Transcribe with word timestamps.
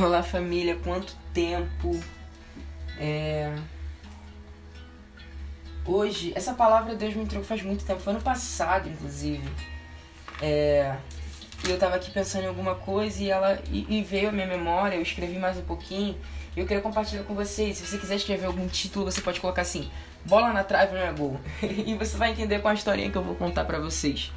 Olá 0.00 0.22
família, 0.22 0.78
quanto 0.84 1.12
tempo. 1.34 1.98
É... 3.00 3.52
Hoje, 5.84 6.32
essa 6.36 6.54
palavra 6.54 6.94
Deus 6.94 7.14
me 7.14 7.24
entregou 7.24 7.44
faz 7.44 7.62
muito 7.62 7.84
tempo, 7.84 7.98
foi 7.98 8.12
ano 8.12 8.22
passado, 8.22 8.88
inclusive. 8.88 9.42
É... 10.40 10.94
E 11.66 11.70
eu 11.70 11.78
tava 11.80 11.96
aqui 11.96 12.12
pensando 12.12 12.44
em 12.44 12.46
alguma 12.46 12.76
coisa 12.76 13.20
e 13.20 13.28
ela 13.28 13.60
e, 13.72 13.98
e 13.98 14.02
veio 14.04 14.28
a 14.28 14.32
minha 14.32 14.46
memória, 14.46 14.94
eu 14.94 15.02
escrevi 15.02 15.36
mais 15.36 15.56
um 15.56 15.62
pouquinho 15.62 16.16
e 16.56 16.60
eu 16.60 16.66
queria 16.66 16.80
compartilhar 16.80 17.24
com 17.24 17.34
vocês. 17.34 17.78
Se 17.78 17.84
você 17.84 17.98
quiser 17.98 18.14
escrever 18.14 18.46
algum 18.46 18.68
título, 18.68 19.04
você 19.04 19.20
pode 19.20 19.40
colocar 19.40 19.62
assim: 19.62 19.90
Bola 20.24 20.52
na 20.52 20.62
trave 20.62 20.94
não 20.94 21.00
é 21.00 21.12
gol. 21.12 21.40
e 21.60 21.96
você 21.96 22.16
vai 22.16 22.30
entender 22.30 22.60
com 22.60 22.68
a 22.68 22.74
historinha 22.74 23.10
que 23.10 23.18
eu 23.18 23.24
vou 23.24 23.34
contar 23.34 23.64
para 23.64 23.80
vocês. 23.80 24.30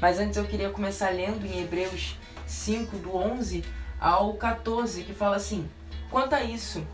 Mas 0.00 0.18
antes 0.18 0.36
eu 0.36 0.44
queria 0.46 0.70
começar 0.70 1.10
lendo 1.10 1.46
em 1.46 1.62
Hebreus 1.62 2.16
5, 2.44 2.96
do 2.98 3.16
11 3.16 3.85
ao 4.00 4.34
14, 4.34 5.02
que 5.04 5.12
fala 5.12 5.36
assim: 5.36 5.68
Quanto 6.10 6.34
a 6.34 6.42
isso, 6.42 6.86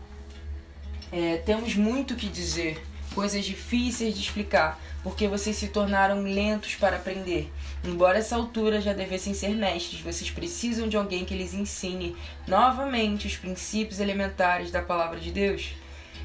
é, 1.11 1.37
temos 1.37 1.75
muito 1.75 2.15
que 2.15 2.27
dizer, 2.27 2.81
coisas 3.13 3.45
difíceis 3.45 4.15
de 4.15 4.21
explicar, 4.21 4.79
porque 5.03 5.27
vocês 5.27 5.55
se 5.55 5.67
tornaram 5.67 6.23
lentos 6.23 6.75
para 6.75 6.95
aprender. 6.95 7.51
Embora 7.83 8.17
essa 8.17 8.35
altura 8.35 8.81
já 8.81 8.93
devessem 8.93 9.33
ser 9.33 9.49
mestres, 9.49 10.01
vocês 10.01 10.31
precisam 10.31 10.87
de 10.87 10.97
alguém 10.97 11.25
que 11.25 11.35
lhes 11.35 11.53
ensine 11.53 12.15
novamente 12.47 13.27
os 13.27 13.35
princípios 13.35 13.99
elementares 13.99 14.71
da 14.71 14.81
palavra 14.81 15.19
de 15.19 15.31
Deus. 15.31 15.73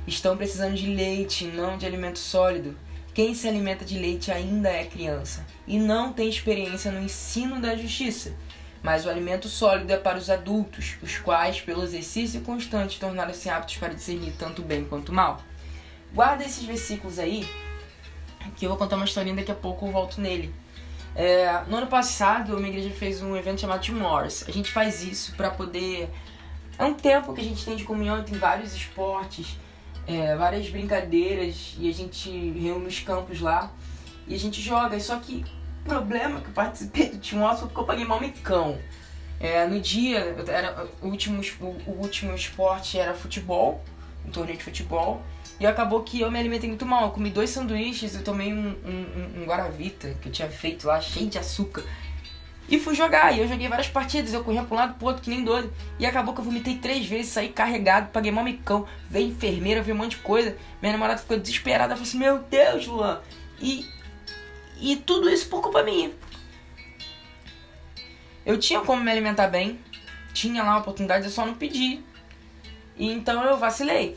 Estão 0.06 0.36
precisando 0.36 0.74
de 0.74 0.86
leite, 0.86 1.44
não 1.44 1.76
de 1.76 1.84
alimento 1.84 2.18
sólido. 2.18 2.76
Quem 3.12 3.34
se 3.34 3.48
alimenta 3.48 3.84
de 3.84 3.98
leite 3.98 4.30
ainda 4.30 4.70
é 4.70 4.84
criança 4.84 5.44
e 5.66 5.76
não 5.76 6.12
tem 6.12 6.28
experiência 6.28 6.92
no 6.92 7.02
ensino 7.02 7.60
da 7.60 7.76
justiça. 7.76 8.32
Mas 8.82 9.04
o 9.04 9.10
alimento 9.10 9.48
sólido 9.48 9.92
é 9.92 9.96
para 9.96 10.18
os 10.18 10.30
adultos, 10.30 10.96
os 11.02 11.18
quais, 11.18 11.60
pelo 11.60 11.82
exercício 11.82 12.40
constante, 12.42 13.00
tornaram-se 13.00 13.50
aptos 13.50 13.76
para 13.76 13.94
discernir 13.94 14.32
tanto 14.38 14.62
bem 14.62 14.84
quanto 14.84 15.12
mal. 15.12 15.42
Guarda 16.14 16.44
esses 16.44 16.64
versículos 16.64 17.18
aí, 17.18 17.46
que 18.56 18.64
eu 18.64 18.70
vou 18.70 18.78
contar 18.78 18.96
uma 18.96 19.04
historinha 19.04 19.36
daqui 19.36 19.50
a 19.50 19.54
pouco 19.54 19.86
eu 19.86 19.92
volto 19.92 20.20
nele. 20.20 20.54
É, 21.14 21.64
no 21.66 21.76
ano 21.76 21.86
passado, 21.88 22.54
a 22.54 22.56
minha 22.56 22.68
igreja 22.68 22.90
fez 22.90 23.20
um 23.20 23.36
evento 23.36 23.60
chamado 23.60 23.80
Tim 23.80 23.92
Morris. 23.94 24.44
A 24.46 24.52
gente 24.52 24.70
faz 24.70 25.02
isso 25.02 25.34
para 25.34 25.50
poder. 25.50 26.08
É 26.78 26.84
um 26.84 26.94
tempo 26.94 27.34
que 27.34 27.40
a 27.40 27.44
gente 27.44 27.64
tem 27.64 27.74
de 27.74 27.82
comunhão, 27.82 28.22
tem 28.22 28.38
vários 28.38 28.72
esportes, 28.72 29.58
é, 30.06 30.36
várias 30.36 30.68
brincadeiras, 30.70 31.74
e 31.78 31.90
a 31.90 31.92
gente 31.92 32.30
reúne 32.30 32.86
os 32.86 33.00
campos 33.00 33.40
lá 33.40 33.72
e 34.28 34.34
a 34.34 34.38
gente 34.38 34.62
joga. 34.62 34.98
Só 35.00 35.18
que 35.18 35.44
problema 35.84 36.40
que 36.40 36.48
eu 36.48 36.52
participei 36.52 37.10
do 37.10 37.18
Team 37.18 37.42
Watson 37.42 37.66
porque 37.66 37.80
eu 37.80 37.84
paguei 37.84 38.04
mal 38.04 38.20
micão. 38.20 38.78
É, 39.40 39.66
no 39.66 39.80
dia, 39.80 40.34
era, 40.48 40.86
o, 41.00 41.06
último, 41.08 41.40
o, 41.86 41.90
último 41.92 42.34
esporte 42.34 42.98
era 42.98 43.14
futebol, 43.14 43.82
um 44.26 44.30
torneio 44.30 44.58
de 44.58 44.64
futebol. 44.64 45.22
E 45.60 45.66
acabou 45.66 46.02
que 46.02 46.20
eu 46.20 46.30
me 46.30 46.38
alimentei 46.38 46.68
muito 46.68 46.86
mal. 46.86 47.04
Eu 47.04 47.10
comi 47.10 47.30
dois 47.30 47.50
sanduíches, 47.50 48.14
eu 48.14 48.22
tomei 48.22 48.52
um, 48.52 48.76
um, 48.84 49.42
um, 49.42 49.44
Guaravita 49.44 50.16
que 50.20 50.28
eu 50.28 50.32
tinha 50.32 50.48
feito 50.48 50.86
lá, 50.86 51.00
cheio 51.00 51.28
de 51.28 51.38
açúcar. 51.38 51.84
E 52.68 52.78
fui 52.78 52.94
jogar. 52.94 53.34
E 53.34 53.40
eu 53.40 53.48
joguei 53.48 53.68
várias 53.68 53.88
partidas. 53.88 54.32
Eu 54.32 54.44
corria 54.44 54.62
pra 54.62 54.74
um 54.74 54.78
lado 54.78 54.94
pro 54.94 55.06
outro, 55.06 55.22
que 55.22 55.30
nem 55.30 55.42
doido. 55.42 55.72
E 55.98 56.06
acabou 56.06 56.34
que 56.34 56.40
eu 56.40 56.44
vomitei 56.44 56.76
três 56.76 57.06
vezes, 57.06 57.32
saí 57.32 57.48
carregado, 57.48 58.10
paguei 58.10 58.30
mal 58.30 58.44
micão. 58.44 58.86
Veio 59.08 59.28
enfermeira, 59.28 59.82
veio 59.82 59.96
um 59.96 59.98
monte 59.98 60.16
de 60.16 60.18
coisa. 60.18 60.56
Minha 60.80 60.92
namorada 60.92 61.18
ficou 61.18 61.38
desesperada. 61.38 61.94
Falou 61.94 62.02
assim: 62.02 62.18
Meu 62.18 62.38
Deus, 62.40 62.86
Luan. 62.86 63.20
E 63.60 63.86
e 64.80 64.96
tudo 64.96 65.28
isso 65.28 65.48
por 65.48 65.60
culpa 65.60 65.82
minha. 65.82 66.10
Eu 68.44 68.58
tinha 68.58 68.80
como 68.80 69.02
me 69.02 69.10
alimentar 69.10 69.48
bem, 69.48 69.78
tinha 70.32 70.62
lá 70.62 70.72
a 70.72 70.78
oportunidade, 70.78 71.24
eu 71.24 71.30
só 71.30 71.44
não 71.44 71.54
pedi. 71.54 72.00
E 72.96 73.10
então 73.12 73.44
eu 73.44 73.56
vacilei. 73.56 74.16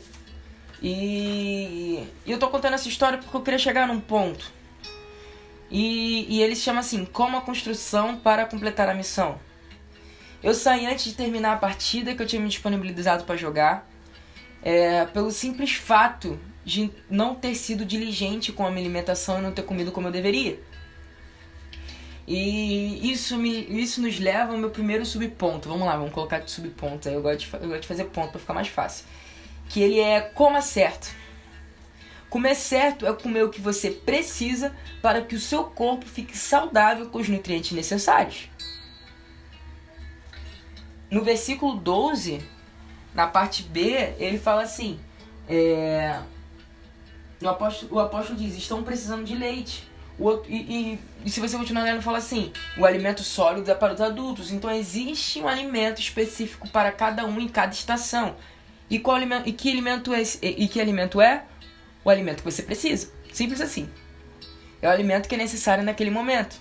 E, 0.82 2.06
e 2.26 2.32
eu 2.32 2.38
tô 2.38 2.48
contando 2.48 2.74
essa 2.74 2.88
história 2.88 3.18
porque 3.18 3.36
eu 3.36 3.42
queria 3.42 3.58
chegar 3.58 3.86
num 3.86 4.00
ponto. 4.00 4.50
E, 5.70 6.26
e 6.28 6.42
ele 6.42 6.56
se 6.56 6.62
chama 6.62 6.80
assim: 6.80 7.04
Como 7.04 7.36
a 7.36 7.40
construção 7.40 8.16
para 8.16 8.46
completar 8.46 8.88
a 8.88 8.94
missão. 8.94 9.38
Eu 10.42 10.54
saí 10.54 10.86
antes 10.86 11.04
de 11.04 11.14
terminar 11.14 11.52
a 11.52 11.56
partida 11.56 12.14
que 12.14 12.22
eu 12.22 12.26
tinha 12.26 12.42
me 12.42 12.48
disponibilizado 12.48 13.24
para 13.24 13.36
jogar, 13.36 13.88
é, 14.62 15.04
pelo 15.06 15.30
simples 15.30 15.72
fato 15.72 16.38
de 16.64 16.90
não 17.10 17.34
ter 17.34 17.54
sido 17.54 17.84
diligente 17.84 18.52
com 18.52 18.64
a 18.64 18.70
minha 18.70 18.82
alimentação 18.82 19.38
e 19.38 19.42
não 19.42 19.52
ter 19.52 19.62
comido 19.62 19.90
como 19.90 20.08
eu 20.08 20.12
deveria. 20.12 20.58
E 22.26 23.10
isso, 23.10 23.36
me, 23.36 23.66
isso 23.82 24.00
nos 24.00 24.18
leva 24.20 24.52
ao 24.52 24.58
meu 24.58 24.70
primeiro 24.70 25.04
subponto. 25.04 25.68
Vamos 25.68 25.86
lá, 25.86 25.96
vamos 25.96 26.12
colocar 26.12 26.38
de 26.38 26.50
subponto. 26.50 27.08
Eu 27.08 27.20
gosto 27.20 27.40
de, 27.40 27.54
eu 27.54 27.68
gosto 27.68 27.82
de 27.82 27.88
fazer 27.88 28.04
ponto 28.04 28.30
para 28.30 28.40
ficar 28.40 28.54
mais 28.54 28.68
fácil. 28.68 29.04
Que 29.68 29.80
ele 29.82 29.98
é 29.98 30.20
coma 30.20 30.62
certo. 30.62 31.12
Comer 32.30 32.54
certo 32.54 33.06
é 33.06 33.12
comer 33.12 33.44
o 33.44 33.50
que 33.50 33.60
você 33.60 33.90
precisa 33.90 34.74
para 35.02 35.20
que 35.20 35.34
o 35.34 35.40
seu 35.40 35.64
corpo 35.64 36.06
fique 36.06 36.36
saudável 36.36 37.10
com 37.10 37.18
os 37.18 37.28
nutrientes 37.28 37.72
necessários. 37.72 38.48
No 41.10 41.22
versículo 41.22 41.76
12, 41.76 42.40
na 43.14 43.26
parte 43.26 43.62
B, 43.62 44.14
ele 44.18 44.38
fala 44.38 44.62
assim: 44.62 44.98
é, 45.48 46.18
o 47.40 47.48
apóstolo, 47.48 47.94
o 47.94 48.00
apóstolo 48.00 48.38
diz: 48.38 48.56
estão 48.56 48.82
precisando 48.82 49.24
de 49.24 49.34
leite. 49.34 49.90
O 50.18 50.24
outro, 50.24 50.50
e, 50.50 50.56
e, 50.56 50.98
e, 51.24 51.30
se 51.30 51.40
você 51.40 51.56
continuar 51.56 51.84
lendo, 51.84 52.02
fala 52.02 52.18
assim: 52.18 52.52
o 52.78 52.84
alimento 52.84 53.22
sólido 53.22 53.70
é 53.70 53.74
para 53.74 53.94
os 53.94 54.00
adultos. 54.00 54.50
Então 54.50 54.70
existe 54.70 55.40
um 55.40 55.48
alimento 55.48 56.00
específico 56.00 56.68
para 56.68 56.92
cada 56.92 57.24
um 57.24 57.40
em 57.40 57.48
cada 57.48 57.72
estação. 57.72 58.36
E, 58.88 58.98
qual 58.98 59.16
alimento, 59.16 59.48
e 59.48 59.52
que 59.52 59.70
alimento 59.70 60.12
é 60.12 60.22
E 60.42 60.68
que 60.68 60.80
alimento 60.80 61.20
é? 61.20 61.44
O 62.04 62.10
alimento 62.10 62.38
que 62.38 62.50
você 62.50 62.62
precisa. 62.62 63.10
Simples 63.32 63.60
assim. 63.60 63.88
É 64.80 64.88
o 64.88 64.90
alimento 64.90 65.28
que 65.28 65.34
é 65.34 65.38
necessário 65.38 65.84
naquele 65.84 66.10
momento. 66.10 66.56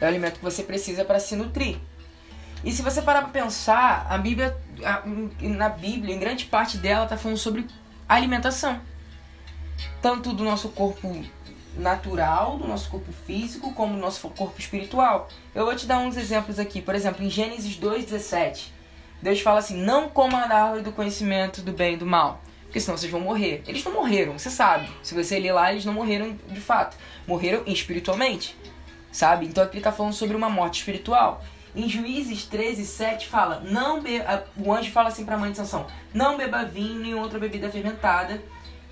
É 0.00 0.04
o 0.04 0.08
alimento 0.08 0.34
que 0.34 0.44
você 0.44 0.62
precisa 0.62 1.04
para 1.04 1.18
se 1.18 1.34
nutrir. 1.34 1.78
E 2.64 2.72
se 2.72 2.82
você 2.82 3.02
parar 3.02 3.22
para 3.22 3.30
pensar, 3.30 4.06
a 4.08 4.16
Bíblia, 4.18 4.56
a, 4.84 5.02
na 5.40 5.68
Bíblia, 5.68 6.14
em 6.14 6.18
grande 6.18 6.44
parte 6.44 6.78
dela, 6.78 7.04
está 7.04 7.16
falando 7.16 7.38
sobre 7.38 7.66
alimentação 8.08 8.80
tanto 10.00 10.32
do 10.32 10.44
nosso 10.44 10.68
corpo 10.70 11.24
natural, 11.76 12.58
do 12.58 12.66
nosso 12.66 12.90
corpo 12.90 13.12
físico, 13.12 13.72
como 13.72 13.94
do 13.94 14.00
nosso 14.00 14.28
corpo 14.30 14.58
espiritual. 14.58 15.28
Eu 15.54 15.64
vou 15.64 15.74
te 15.74 15.86
dar 15.86 15.98
uns 15.98 16.16
exemplos 16.16 16.58
aqui. 16.58 16.82
Por 16.82 16.94
exemplo, 16.94 17.24
em 17.24 17.30
Gênesis 17.30 17.78
2,17, 17.78 18.66
Deus 19.22 19.40
fala 19.40 19.60
assim: 19.60 19.76
Não 19.76 20.08
coma 20.08 20.46
da 20.46 20.64
árvore 20.64 20.82
do 20.82 20.92
conhecimento 20.92 21.62
do 21.62 21.72
bem 21.72 21.94
e 21.94 21.96
do 21.96 22.04
mal, 22.04 22.42
porque 22.64 22.80
senão 22.80 22.96
vocês 22.96 23.10
vão 23.10 23.20
morrer. 23.20 23.62
Eles 23.66 23.82
não 23.84 23.92
morreram, 23.92 24.38
você 24.38 24.50
sabe. 24.50 24.90
Se 25.02 25.14
você 25.14 25.38
ler 25.38 25.52
lá, 25.52 25.72
eles 25.72 25.84
não 25.84 25.94
morreram 25.94 26.36
de 26.48 26.60
fato. 26.60 26.96
Morreram 27.26 27.62
espiritualmente, 27.66 28.56
sabe? 29.10 29.46
Então 29.46 29.64
aqui 29.64 29.74
ele 29.74 29.80
está 29.80 29.92
falando 29.92 30.12
sobre 30.12 30.36
uma 30.36 30.50
morte 30.50 30.80
espiritual. 30.80 31.42
Em 31.74 31.88
Juízes 31.88 32.44
13, 32.44 32.84
7 32.84 33.28
fala: 33.28 33.60
não 33.60 34.02
be... 34.02 34.20
O 34.56 34.72
anjo 34.72 34.90
fala 34.90 35.08
assim 35.08 35.24
para 35.24 35.36
a 35.36 35.38
mãe 35.38 35.50
de 35.50 35.56
Sansão: 35.56 35.86
Não 36.12 36.36
beba 36.36 36.64
vinho 36.64 37.00
nem 37.00 37.14
outra 37.14 37.38
bebida 37.38 37.70
fermentada 37.70 38.42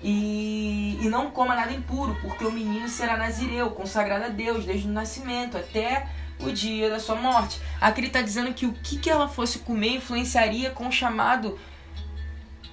e, 0.03 0.97
e 1.01 1.09
não 1.09 1.29
coma 1.29 1.55
nada 1.55 1.71
impuro, 1.71 2.17
porque 2.21 2.43
o 2.43 2.51
menino 2.51 2.87
será 2.89 3.15
nazireu, 3.17 3.69
consagrado 3.71 4.25
a 4.25 4.29
Deus 4.29 4.65
desde 4.65 4.87
o 4.87 4.91
nascimento 4.91 5.57
até 5.57 6.07
o 6.39 6.51
dia 6.51 6.89
da 6.89 6.99
sua 6.99 7.15
morte. 7.15 7.61
Aqui 7.79 7.99
ele 7.99 8.07
está 8.07 8.21
dizendo 8.21 8.53
que 8.53 8.65
o 8.65 8.73
que, 8.73 8.97
que 8.97 9.09
ela 9.09 9.27
fosse 9.27 9.59
comer 9.59 9.97
influenciaria 9.97 10.71
com 10.71 10.87
o 10.87 10.91
chamado 10.91 11.59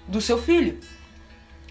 do 0.06 0.20
seu 0.22 0.40
filho. 0.42 0.80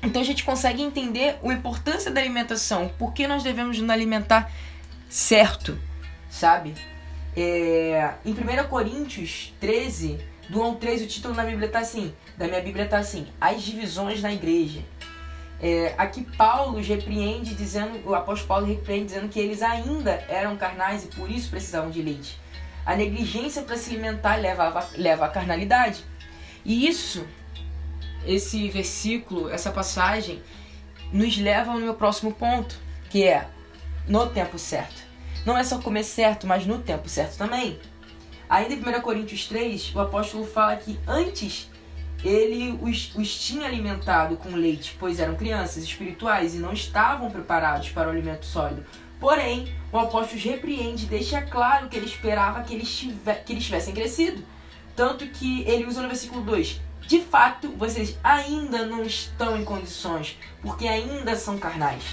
Então 0.03 0.21
a 0.21 0.25
gente 0.25 0.43
consegue 0.43 0.83
entender 0.83 1.39
a 1.43 1.53
importância 1.53 2.11
da 2.11 2.21
alimentação, 2.21 2.91
por 2.99 3.13
que 3.13 3.27
nós 3.27 3.41
devemos 3.41 3.79
nos 3.79 3.89
alimentar 3.89 4.51
certo, 5.09 5.79
sabe? 6.29 6.75
É, 7.39 8.15
em 8.25 8.31
1 8.31 8.67
Coríntios 8.67 9.53
13, 9.59 10.17
do 10.49 10.59
1 10.59 10.63
ao 10.63 10.75
3, 10.75 11.03
o 11.03 11.07
título 11.07 11.35
na 11.35 11.43
Bíblia 11.43 11.69
tá 11.69 11.77
assim, 11.77 12.11
da 12.35 12.47
minha 12.47 12.61
Bíblia 12.61 12.85
está 12.85 12.97
assim, 12.97 13.27
As 13.39 13.61
divisões 13.61 14.23
na 14.23 14.33
igreja. 14.33 14.81
É, 15.61 15.93
aqui 15.99 16.23
Paulo 16.35 16.81
repreende 16.81 17.53
dizendo, 17.53 18.09
o 18.09 18.15
apóstolo 18.15 18.47
Paulo 18.47 18.65
repreende 18.65 19.05
dizendo 19.05 19.29
que 19.29 19.39
eles 19.39 19.61
ainda 19.61 20.13
eram 20.27 20.57
carnais 20.57 21.03
e 21.03 21.07
por 21.07 21.29
isso 21.29 21.51
precisavam 21.51 21.91
de 21.91 22.01
leite. 22.01 22.39
A 22.83 22.95
negligência 22.95 23.61
para 23.61 23.77
se 23.77 23.91
alimentar 23.91 24.37
leva, 24.37 24.89
leva 24.95 25.25
à 25.25 25.29
carnalidade. 25.29 26.03
E 26.65 26.87
isso, 26.87 27.23
esse 28.25 28.67
versículo, 28.69 29.47
essa 29.49 29.71
passagem, 29.71 30.41
nos 31.13 31.37
leva 31.37 31.71
ao 31.71 31.77
meu 31.77 31.93
próximo 31.93 32.33
ponto, 32.33 32.75
que 33.11 33.23
é 33.25 33.47
no 34.07 34.27
tempo 34.27 34.57
certo. 34.57 35.06
Não 35.45 35.57
é 35.57 35.63
só 35.63 35.79
comer 35.79 36.03
certo, 36.03 36.45
mas 36.45 36.65
no 36.65 36.79
tempo 36.79 37.07
certo 37.07 37.37
também. 37.37 37.79
Ainda 38.49 38.73
em 38.73 38.79
1 38.79 39.01
Coríntios 39.01 39.45
3, 39.47 39.93
o 39.95 39.99
apóstolo 39.99 40.45
fala 40.45 40.75
que 40.75 40.97
antes 41.07 41.69
ele 42.23 42.77
os, 42.81 43.13
os 43.15 43.39
tinha 43.39 43.67
alimentado 43.67 44.37
com 44.37 44.49
leite, 44.55 44.95
pois 44.99 45.19
eram 45.19 45.35
crianças 45.35 45.83
espirituais 45.83 46.55
e 46.55 46.59
não 46.59 46.73
estavam 46.73 47.29
preparados 47.29 47.89
para 47.89 48.07
o 48.07 48.11
alimento 48.11 48.45
sólido. 48.45 48.85
Porém, 49.19 49.73
o 49.91 49.97
apóstolo 49.97 50.39
repreende 50.41 51.05
e 51.05 51.07
deixa 51.07 51.41
claro 51.41 51.89
que 51.89 51.97
ele 51.97 52.05
esperava 52.05 52.61
que 52.61 52.73
eles, 52.73 53.07
que 53.45 53.53
eles 53.53 53.65
tivessem 53.65 53.93
crescido. 53.93 54.43
Tanto 54.95 55.27
que 55.27 55.61
ele 55.63 55.85
usa 55.85 56.01
no 56.01 56.07
versículo 56.07 56.41
2: 56.41 56.79
De 57.07 57.21
fato, 57.21 57.69
vocês 57.71 58.17
ainda 58.23 58.85
não 58.85 59.03
estão 59.03 59.57
em 59.57 59.65
condições, 59.65 60.37
porque 60.61 60.87
ainda 60.87 61.35
são 61.35 61.57
carnais. 61.57 62.03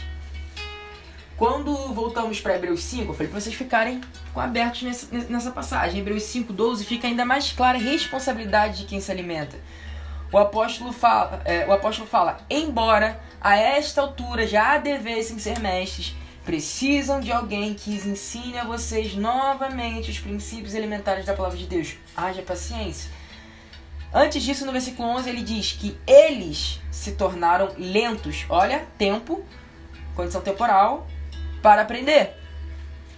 Quando 1.36 1.74
voltamos 1.92 2.40
para 2.40 2.54
Hebreus 2.54 2.82
5, 2.84 3.10
eu 3.10 3.14
falei 3.14 3.28
para 3.28 3.40
vocês 3.40 3.54
ficarem 3.54 4.00
abertos 4.36 4.82
nessa, 4.82 5.06
nessa 5.28 5.50
passagem. 5.50 6.00
Hebreus 6.00 6.22
5, 6.24 6.52
12 6.52 6.84
fica 6.84 7.08
ainda 7.08 7.24
mais 7.24 7.50
clara 7.50 7.76
a 7.76 7.80
responsabilidade 7.80 8.78
de 8.78 8.84
quem 8.84 9.00
se 9.00 9.10
alimenta. 9.10 9.56
O 10.30 10.38
apóstolo 10.38 10.92
fala, 10.92 11.42
é, 11.44 11.66
o 11.66 11.72
apóstolo 11.72 12.08
fala 12.08 12.38
embora 12.48 13.20
a 13.40 13.56
esta 13.56 14.00
altura 14.00 14.46
já 14.46 14.78
devessem 14.78 15.38
ser 15.38 15.58
mestres, 15.58 16.14
precisam 16.44 17.20
de 17.20 17.32
alguém 17.32 17.74
que 17.74 17.90
ensine 17.90 18.58
a 18.58 18.64
vocês 18.64 19.14
novamente 19.14 20.10
os 20.10 20.18
princípios 20.20 20.74
elementares 20.74 21.26
da 21.26 21.34
palavra 21.34 21.58
de 21.58 21.66
Deus. 21.66 21.96
Haja 22.16 22.42
paciência. 22.42 23.10
Antes 24.12 24.42
disso, 24.44 24.64
no 24.64 24.70
versículo 24.70 25.08
11, 25.08 25.28
ele 25.28 25.42
diz 25.42 25.72
que 25.72 25.98
eles 26.06 26.80
se 26.92 27.12
tornaram 27.12 27.72
lentos. 27.76 28.46
Olha, 28.48 28.86
tempo, 28.96 29.44
condição 30.14 30.40
temporal, 30.40 31.08
para 31.64 31.80
aprender. 31.80 32.36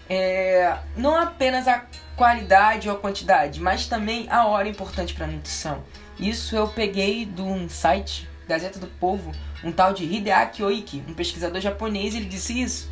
É, 0.08 0.78
não 0.96 1.16
apenas 1.16 1.66
a 1.66 1.84
qualidade 2.14 2.88
ou 2.88 2.94
a 2.94 2.98
quantidade, 2.98 3.60
mas 3.60 3.86
também 3.88 4.28
a 4.30 4.46
hora 4.46 4.68
importante 4.68 5.12
para 5.14 5.24
a 5.24 5.28
nutrição. 5.28 5.82
Isso 6.16 6.54
eu 6.54 6.68
peguei 6.68 7.24
de 7.26 7.42
um 7.42 7.68
site, 7.68 8.28
Gazeta 8.46 8.78
do 8.78 8.86
Povo, 8.86 9.32
um 9.64 9.72
tal 9.72 9.92
de 9.92 10.04
Hideaki 10.04 10.62
Oiki, 10.62 11.02
um 11.08 11.12
pesquisador 11.12 11.60
japonês, 11.60 12.14
ele 12.14 12.26
disse 12.26 12.62
isso. 12.62 12.88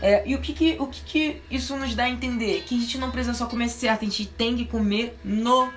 É, 0.00 0.26
e 0.26 0.34
o 0.34 0.40
que 0.40 0.54
que, 0.54 0.76
o 0.80 0.86
que 0.86 1.02
que 1.02 1.42
isso 1.50 1.76
nos 1.76 1.94
dá 1.94 2.04
a 2.04 2.08
entender? 2.08 2.64
Que 2.66 2.74
a 2.74 2.80
gente 2.80 2.96
não 2.96 3.10
precisa 3.10 3.34
só 3.34 3.44
comer 3.44 3.68
certo, 3.68 4.00
a 4.00 4.04
gente 4.06 4.24
tem 4.24 4.56
que 4.56 4.64
comer 4.64 5.14
no 5.22 5.70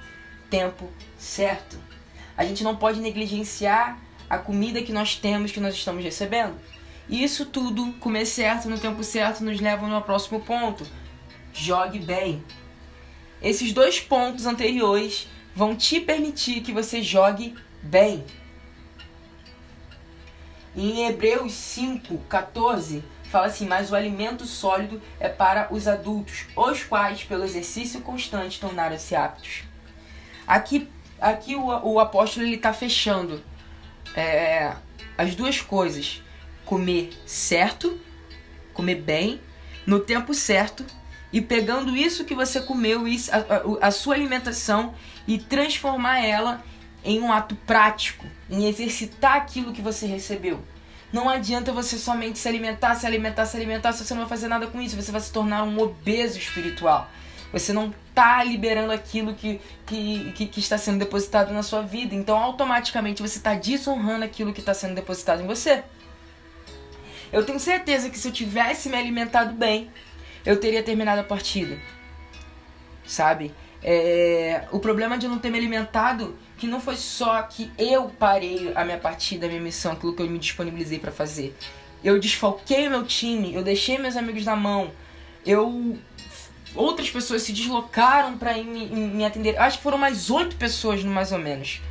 tempo 0.50 0.90
certo. 1.18 1.78
A 2.38 2.46
gente 2.46 2.64
não 2.64 2.78
pode 2.78 3.02
negligenciar 3.02 4.00
a 4.30 4.38
comida 4.38 4.82
que 4.82 4.94
nós 4.94 5.18
temos, 5.18 5.52
que 5.52 5.60
nós 5.60 5.76
estamos 5.76 6.02
recebendo. 6.02 6.56
E 7.10 7.24
isso 7.24 7.46
tudo, 7.46 7.94
comer 7.94 8.26
certo 8.26 8.70
no 8.70 8.78
tempo 8.78 9.04
certo, 9.04 9.44
nos 9.44 9.60
leva 9.60 9.88
ao 9.88 10.02
próximo 10.02 10.42
ponto. 10.42 10.86
Jogue 11.54 12.00
bem. 12.00 12.44
Esses 13.42 13.72
dois 13.72 14.00
pontos 14.00 14.46
anteriores 14.46 15.28
vão 15.56 15.76
te 15.76 16.00
permitir 16.00 16.62
que 16.62 16.74
você 16.74 17.02
jogue 17.02 17.56
bem. 17.82 18.26
Em 20.76 21.08
Hebreus 21.08 21.54
5, 21.54 22.18
14, 22.30 23.04
fala 23.32 23.48
assim: 23.48 23.66
Mas 23.66 23.92
o 23.92 23.96
alimento 23.96 24.46
sólido 24.46 25.02
é 25.20 25.30
para 25.30 25.74
os 25.74 25.88
adultos, 25.88 26.46
os 26.56 26.84
quais, 26.84 27.24
pelo 27.24 27.44
exercício 27.44 28.02
constante, 28.02 28.60
tornaram-se 28.60 29.16
aptos. 29.16 29.64
Aqui, 30.46 30.90
aqui 31.20 31.56
o, 31.56 31.66
o 31.66 32.00
apóstolo 32.00 32.46
está 32.48 32.74
fechando 32.74 33.44
é, 34.16 34.74
as 35.18 35.36
duas 35.36 35.62
coisas 35.62 36.22
comer 36.68 37.10
certo, 37.26 38.00
comer 38.74 38.96
bem, 38.96 39.42
no 39.86 40.00
tempo 40.00 40.34
certo 40.34 40.86
e 41.32 41.42
pegando 41.42 41.96
isso 41.96 42.26
que 42.26 42.36
você 42.36 42.62
comeu, 42.62 43.06
a, 43.06 43.86
a, 43.86 43.88
a 43.88 43.92
sua 43.92 44.16
alimentação 44.16 44.94
e 45.28 45.38
transformar 45.38 46.20
ela 46.20 46.64
em 47.04 47.22
um 47.22 47.32
ato 47.32 47.56
prático, 47.56 48.26
em 48.50 48.68
exercitar 48.68 49.38
aquilo 49.38 49.74
que 49.74 49.82
você 49.82 50.06
recebeu. 50.06 50.60
Não 51.12 51.30
adianta 51.30 51.72
você 51.72 51.98
somente 51.98 52.38
se 52.38 52.48
alimentar, 52.48 52.96
se 52.96 53.06
alimentar, 53.06 53.46
se 53.46 53.56
alimentar, 53.56 53.94
se 53.94 54.06
você 54.06 54.14
não 54.14 54.22
vai 54.22 54.30
fazer 54.30 54.50
nada 54.50 54.68
com 54.68 54.82
isso, 54.82 54.96
você 54.96 55.12
vai 55.12 55.22
se 55.22 55.32
tornar 55.32 55.64
um 55.64 55.80
obeso 55.80 56.38
espiritual. 56.38 57.10
Você 57.54 57.72
não 57.72 57.94
está 58.10 58.44
liberando 58.44 58.92
aquilo 58.92 59.34
que, 59.34 59.62
que, 59.86 60.34
que, 60.34 60.46
que, 60.48 60.60
está 60.60 60.78
sendo 60.78 61.00
depositado 61.00 61.54
na 61.54 61.64
sua 61.64 61.82
vida. 61.82 62.14
Então, 62.14 62.38
automaticamente, 62.38 63.22
você 63.22 63.38
está 63.38 63.54
desonrando 63.54 64.26
aquilo 64.26 64.52
que 64.52 64.60
está 64.60 64.74
sendo 64.74 64.96
depositado 64.96 65.42
em 65.42 65.48
você. 65.48 65.84
Eu 67.32 67.46
tenho 67.46 67.60
certeza 67.60 68.10
que 68.10 68.18
se 68.18 68.28
eu 68.28 68.32
tivesse 68.32 68.90
me 68.90 68.96
alimentado 68.96 69.54
bem, 69.54 69.90
eu 70.46 70.60
teria 70.60 70.84
terminado 70.84 71.22
a 71.22 71.24
partida. 71.24 71.78
Sabe? 73.06 73.54
É, 73.84 74.64
o 74.72 74.80
problema 74.80 75.18
de 75.18 75.28
não 75.28 75.38
ter 75.38 75.50
me 75.50 75.58
alimentado 75.58 76.38
que 76.58 76.68
não 76.68 76.82
foi 76.82 76.96
só 76.96 77.42
que 77.44 77.72
eu 77.78 78.10
parei 78.10 78.72
a 78.76 78.84
minha 78.84 78.98
partida, 78.98 79.46
a 79.46 79.50
minha 79.50 79.62
missão, 79.62 79.94
aquilo 79.94 80.14
que 80.14 80.22
eu 80.22 80.30
me 80.30 80.40
disponibilizei 80.40 81.00
para 81.00 81.12
fazer. 81.12 81.56
Eu 82.04 82.20
desfalquei 82.20 82.88
o 82.88 82.92
meu 82.92 83.04
time, 83.06 83.54
eu 83.54 83.64
deixei 83.64 83.98
meus 83.98 84.16
amigos 84.16 84.46
na 84.46 84.56
mão. 84.56 84.92
Eu 85.46 85.98
outras 86.76 87.10
pessoas 87.10 87.42
se 87.42 87.52
deslocaram 87.52 88.38
para 88.38 88.54
me, 88.56 88.88
me 88.88 89.26
atender. 89.26 89.58
Acho 89.58 89.78
que 89.78 89.84
foram 89.84 89.98
mais 89.98 90.30
oito 90.30 90.56
pessoas, 90.56 91.04
mais 91.04 91.32
ou 91.32 91.40
menos, 91.40 91.82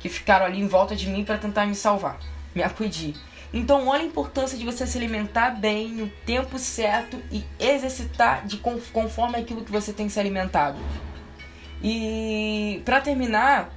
que 0.00 0.08
ficaram 0.08 0.46
ali 0.46 0.60
em 0.60 0.66
volta 0.66 0.94
de 0.94 1.08
mim 1.08 1.24
para 1.24 1.38
tentar 1.38 1.66
me 1.66 1.74
salvar, 1.74 2.18
me 2.54 2.62
acudir. 2.62 3.14
Então, 3.52 3.86
olha 3.86 4.02
a 4.02 4.06
importância 4.06 4.58
de 4.58 4.64
você 4.64 4.86
se 4.86 4.98
alimentar 4.98 5.50
bem 5.50 5.88
no 5.88 6.08
tempo 6.26 6.58
certo 6.58 7.22
e 7.30 7.44
exercitar 7.58 8.44
de 8.46 8.56
conforme 8.56 9.36
aquilo 9.36 9.64
que 9.64 9.70
você 9.70 9.92
tem 9.92 10.08
se 10.08 10.18
alimentado. 10.18 10.78
E 11.82 12.82
para 12.84 13.00
terminar, 13.00 13.70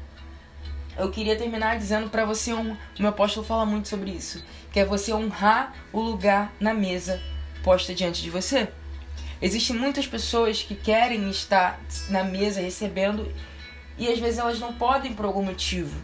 eu 0.97 1.11
queria 1.11 1.35
terminar 1.35 1.77
dizendo 1.77 2.09
para 2.09 2.25
você 2.25 2.53
um, 2.53 2.75
meu 2.97 3.09
apóstolo 3.09 3.45
fala 3.45 3.65
muito 3.65 3.87
sobre 3.87 4.09
isso, 4.11 4.43
que 4.71 4.79
é 4.79 4.85
você 4.85 5.13
honrar 5.13 5.73
o 5.93 5.99
lugar 5.99 6.51
na 6.59 6.73
mesa 6.73 7.21
posta 7.63 7.93
diante 7.93 8.23
de 8.23 8.29
você. 8.29 8.69
Existem 9.39 9.75
muitas 9.75 10.07
pessoas 10.07 10.63
que 10.63 10.73
querem 10.73 11.29
estar 11.29 11.79
na 12.09 12.23
mesa 12.23 12.61
recebendo 12.61 13.31
e 13.97 14.11
às 14.11 14.17
vezes 14.17 14.39
elas 14.39 14.59
não 14.59 14.73
podem 14.73 15.13
por 15.13 15.25
algum 15.25 15.43
motivo. 15.43 15.95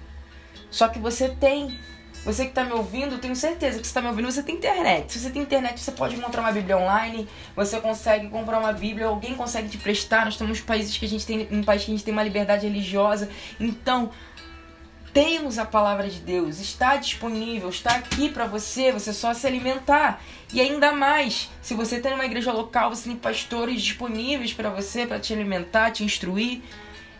Só 0.69 0.87
que 0.87 0.99
você 0.99 1.29
tem 1.29 1.79
você 2.25 2.45
que 2.45 2.51
está 2.51 2.63
me 2.63 2.71
ouvindo, 2.71 3.17
tenho 3.17 3.35
certeza 3.35 3.79
que 3.79 3.85
você 3.85 3.89
está 3.89 4.01
me 4.01 4.07
ouvindo, 4.07 4.31
você 4.31 4.41
tem 4.41 4.55
internet. 4.55 5.11
Se 5.11 5.19
você 5.19 5.29
tem 5.29 5.41
internet, 5.41 5.79
você 5.79 5.91
pode 5.91 6.15
encontrar 6.15 6.41
uma 6.41 6.51
Bíblia 6.51 6.77
online, 6.77 7.27
você 7.55 7.79
consegue 7.81 8.29
comprar 8.29 8.59
uma 8.59 8.71
Bíblia, 8.71 9.07
alguém 9.07 9.35
consegue 9.35 9.67
te 9.67 9.77
prestar. 9.77 10.25
Nós 10.25 10.37
temos 10.37 10.61
países 10.61 10.97
que 10.97 11.05
a 11.05 11.09
gente 11.09 11.25
tem, 11.25 11.47
um 11.51 11.63
país 11.63 11.83
que 11.83 11.91
a 11.91 11.93
gente 11.93 12.03
tem 12.03 12.13
uma 12.13 12.23
liberdade 12.23 12.65
religiosa. 12.65 13.29
Então, 13.59 14.11
temos 15.13 15.59
a 15.59 15.65
palavra 15.65 16.09
de 16.09 16.19
Deus, 16.21 16.59
está 16.59 16.95
disponível, 16.95 17.69
está 17.69 17.95
aqui 17.95 18.29
para 18.29 18.47
você, 18.47 18.91
você 18.91 19.13
só 19.13 19.33
se 19.33 19.45
alimentar. 19.45 20.21
E 20.51 20.59
ainda 20.59 20.91
mais, 20.91 21.51
se 21.61 21.73
você 21.75 21.99
tem 21.99 22.13
uma 22.13 22.25
igreja 22.25 22.51
local, 22.51 22.89
você 22.89 23.09
tem 23.09 23.17
pastores 23.17 23.81
disponíveis 23.81 24.53
para 24.53 24.69
você, 24.69 25.05
para 25.05 25.19
te 25.19 25.33
alimentar, 25.33 25.91
te 25.91 26.03
instruir 26.03 26.63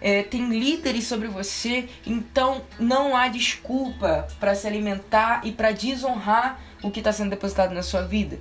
é, 0.04 0.22
tem 0.22 0.50
líderes 0.50 1.08
sobre 1.08 1.30
você, 1.30 1.88
então 2.06 2.62
não 2.78 3.16
há 3.16 3.30
desculpa 3.30 4.28
para 4.38 4.54
se 4.54 4.68
alimentar 4.68 5.40
e 5.46 5.52
para 5.54 5.72
desonrar 5.72 6.60
o 6.84 6.92
que 6.92 7.00
está 7.00 7.14
sendo 7.14 7.30
depositado 7.30 7.74
na 7.74 7.82
sua 7.82 8.02
vida. 8.02 8.38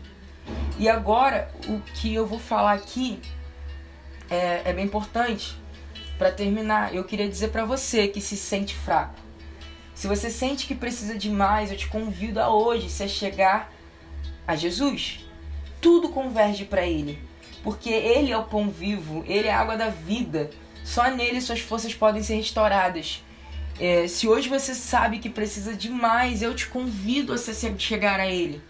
E 0.77 0.89
agora, 0.89 1.49
o 1.69 1.79
que 1.95 2.13
eu 2.13 2.27
vou 2.27 2.41
falar 2.41 2.73
aqui 2.73 3.21
é, 4.29 4.63
é 4.65 4.73
bem 4.73 4.87
importante. 4.87 5.57
Para 6.19 6.33
terminar, 6.33 6.93
eu 6.93 7.05
queria 7.05 7.29
dizer 7.29 7.49
para 7.49 7.65
você 7.65 8.09
que 8.09 8.21
se 8.21 8.37
sente 8.37 8.75
fraco. 8.75 9.15
Se 9.95 10.09
você 10.09 10.31
sente 10.31 10.67
que 10.67 10.75
precisa 10.75 11.17
de 11.17 11.31
mais, 11.31 11.71
eu 11.71 11.77
te 11.77 11.87
convido 11.87 12.41
a 12.41 12.53
hoje 12.53 12.91
se 12.91 13.09
chegar 13.09 13.73
a 14.49 14.57
Jesus. 14.57 15.25
Tudo 15.81 16.09
converge 16.09 16.65
para 16.65 16.85
Ele, 16.85 17.23
porque 17.63 17.91
Ele 17.91 18.33
é 18.33 18.37
o 18.37 18.43
pão 18.43 18.69
vivo, 18.69 19.23
Ele 19.29 19.47
é 19.47 19.53
a 19.53 19.61
água 19.61 19.77
da 19.77 19.91
vida. 19.91 20.51
Só 20.85 21.11
nele 21.11 21.41
suas 21.41 21.61
forças 21.61 21.95
podem 21.95 22.23
ser 22.23 22.35
restauradas. 22.35 23.23
É, 23.79 24.07
se 24.07 24.29
hoje 24.29 24.49
você 24.49 24.75
sabe 24.75 25.19
que 25.19 25.31
precisa 25.31 25.75
de 25.75 25.89
mais, 25.89 26.43
eu 26.43 26.55
te 26.55 26.67
convido 26.67 27.33
a 27.33 27.39
chegar 27.79 28.21
a 28.21 28.27
Ele. 28.27 28.63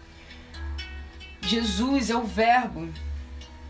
Jesus 1.41 2.09
é 2.09 2.15
o 2.15 2.23
Verbo, 2.23 2.87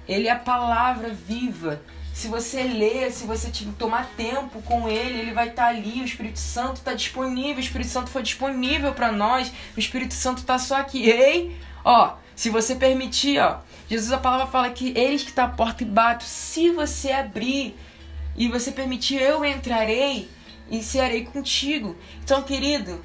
Ele 0.07 0.27
é 0.27 0.31
a 0.31 0.39
palavra 0.39 1.09
viva. 1.09 1.81
Se 2.13 2.27
você 2.27 2.62
ler, 2.62 3.12
se 3.12 3.25
você 3.25 3.51
tomar 3.77 4.07
tempo 4.15 4.62
com 4.62 4.88
Ele, 4.88 5.19
Ele 5.19 5.33
vai 5.33 5.50
estar 5.50 5.67
ali. 5.67 6.01
O 6.01 6.05
Espírito 6.05 6.38
Santo 6.38 6.75
está 6.75 6.93
disponível. 6.93 7.57
O 7.57 7.59
Espírito 7.59 7.89
Santo 7.89 8.12
foi 8.12 8.21
disponível 8.21 8.93
para 8.93 9.12
nós. 9.12 9.51
O 9.75 9.79
Espírito 9.79 10.13
Santo 10.13 10.38
está 10.38 10.59
só 10.59 10.77
aqui. 10.77 11.09
Ei, 11.09 11.57
ó, 11.83 12.13
se 12.35 12.51
você 12.51 12.75
permitir, 12.75 13.39
ó, 13.39 13.57
Jesus 13.89 14.12
a 14.12 14.19
palavra 14.19 14.45
fala 14.45 14.69
que 14.69 14.93
eles 14.95 15.23
que 15.23 15.29
está 15.29 15.45
à 15.45 15.50
porta 15.50 15.83
e 15.83 15.88
bato. 15.88 16.23
Se 16.23 16.69
você 16.69 17.12
abrir, 17.12 17.75
e 18.35 18.47
você 18.47 18.71
permitir, 18.71 19.21
eu 19.21 19.43
entrarei 19.45 20.29
e 20.69 20.81
serei 20.81 21.23
contigo. 21.25 21.95
Então, 22.23 22.41
querido, 22.43 23.01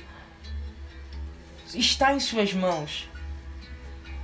está 1.75 2.15
em 2.15 2.21
suas 2.21 2.53
mãos. 2.53 3.09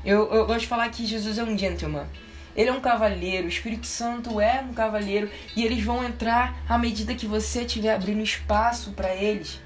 Eu, 0.04 0.32
eu 0.32 0.46
gosto 0.46 0.60
de 0.60 0.66
falar 0.66 0.88
que 0.90 1.06
Jesus 1.06 1.38
é 1.38 1.44
um 1.44 1.56
gentleman. 1.56 2.06
Ele 2.56 2.70
é 2.70 2.72
um 2.72 2.80
cavalheiro, 2.80 3.46
o 3.46 3.48
Espírito 3.48 3.86
Santo 3.86 4.40
é 4.40 4.60
um 4.60 4.72
cavalheiro 4.72 5.28
e 5.56 5.64
eles 5.64 5.82
vão 5.82 6.04
entrar 6.04 6.56
à 6.68 6.78
medida 6.78 7.14
que 7.14 7.26
você 7.26 7.62
estiver 7.62 7.92
abrindo 7.92 8.22
espaço 8.22 8.92
para 8.92 9.14
eles. 9.14 9.60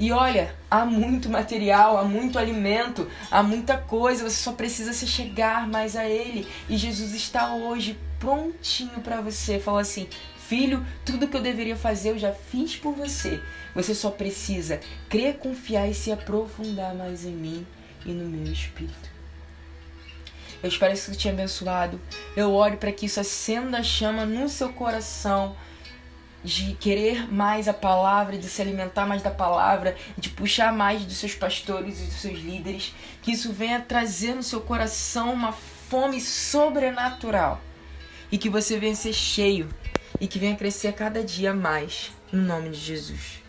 E 0.00 0.10
olha, 0.10 0.52
há 0.68 0.84
muito 0.84 1.30
material, 1.30 1.96
há 1.96 2.02
muito 2.02 2.36
alimento, 2.36 3.08
há 3.30 3.42
muita 3.42 3.78
coisa, 3.78 4.28
você 4.28 4.42
só 4.42 4.52
precisa 4.52 4.92
se 4.92 5.06
chegar 5.06 5.68
mais 5.68 5.94
a 5.94 6.04
ele. 6.08 6.48
E 6.68 6.76
Jesus 6.76 7.14
está 7.14 7.54
hoje 7.54 7.96
prontinho 8.18 9.00
para 9.04 9.20
você. 9.20 9.60
Fala 9.60 9.82
assim: 9.82 10.08
Filho, 10.52 10.86
tudo 11.02 11.26
que 11.26 11.34
eu 11.34 11.40
deveria 11.40 11.74
fazer 11.74 12.10
eu 12.10 12.18
já 12.18 12.30
fiz 12.30 12.76
por 12.76 12.92
você. 12.92 13.40
Você 13.74 13.94
só 13.94 14.10
precisa 14.10 14.80
crer, 15.08 15.38
confiar 15.38 15.88
e 15.88 15.94
se 15.94 16.12
aprofundar 16.12 16.94
mais 16.94 17.24
em 17.24 17.32
mim 17.32 17.66
e 18.04 18.10
no 18.10 18.28
meu 18.28 18.52
espírito. 18.52 19.08
Eu 20.62 20.68
espero 20.68 20.92
que 20.92 20.98
isso 20.98 21.16
te 21.16 21.26
abençoado. 21.26 21.98
Eu 22.36 22.52
oro 22.52 22.76
para 22.76 22.92
que 22.92 23.06
isso 23.06 23.18
acenda 23.18 23.78
a 23.78 23.82
chama 23.82 24.26
no 24.26 24.46
seu 24.46 24.70
coração 24.74 25.56
de 26.44 26.74
querer 26.74 27.32
mais 27.32 27.66
a 27.66 27.72
palavra, 27.72 28.36
de 28.36 28.46
se 28.46 28.60
alimentar 28.60 29.06
mais 29.06 29.22
da 29.22 29.30
palavra, 29.30 29.96
de 30.18 30.28
puxar 30.28 30.70
mais 30.70 31.02
dos 31.02 31.16
seus 31.16 31.34
pastores 31.34 31.98
e 31.98 32.04
dos 32.04 32.20
seus 32.20 32.38
líderes, 32.38 32.94
que 33.22 33.32
isso 33.32 33.54
venha 33.54 33.80
trazer 33.80 34.34
no 34.34 34.42
seu 34.42 34.60
coração 34.60 35.32
uma 35.32 35.52
fome 35.52 36.20
sobrenatural 36.20 37.58
e 38.30 38.36
que 38.36 38.50
você 38.50 38.78
venha 38.78 38.94
ser 38.94 39.14
cheio 39.14 39.70
e 40.20 40.26
que 40.26 40.38
venha 40.38 40.56
crescer 40.56 40.92
cada 40.92 41.22
dia 41.22 41.52
mais, 41.52 42.12
no 42.32 42.42
nome 42.42 42.70
de 42.70 42.78
Jesus. 42.78 43.41